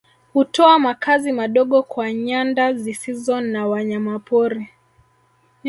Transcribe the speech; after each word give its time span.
Hutoa 0.33 0.79
makazi 0.79 1.31
madogo 1.31 1.83
kwa 1.83 2.13
nyanda 2.13 2.73
zisizo 2.73 3.41
na 3.41 3.67
wanyamapori 3.67 4.69